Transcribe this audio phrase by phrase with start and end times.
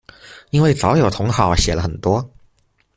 [0.49, 2.27] 因為早有同好寫了很多